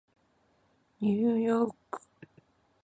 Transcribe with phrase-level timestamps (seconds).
[0.99, 2.01] ニューヨーク